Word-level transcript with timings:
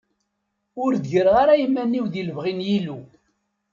Ur 0.83 0.91
d-gireɣ 0.95 1.35
ara 1.43 1.53
iman-iw 1.65 2.05
di 2.13 2.21
lebɣi 2.27 2.53
n 2.53 2.59
yilu. 2.67 2.99